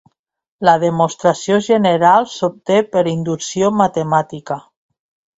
La 0.67 0.73
demostració 0.83 1.57
general 1.65 2.25
s'obté 2.35 2.77
per 2.95 3.03
inducció 3.11 3.69
matemàtica. 3.83 4.57